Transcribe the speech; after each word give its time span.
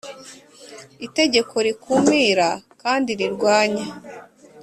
Itegeko 1.05 1.55
rikumira 1.65 2.49
kandi 2.81 3.09
rirwanya 3.19 3.85